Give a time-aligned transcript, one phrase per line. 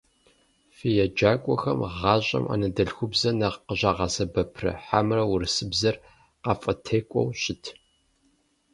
[0.75, 5.95] Фи еджакӀуэхэм гъащӀэм анэдэлъхубзэр нэхъ къыщагъэсэбэпрэ хьэмэрэ урысыбзэр
[6.43, 7.63] къафӏытекӀуэу щыт?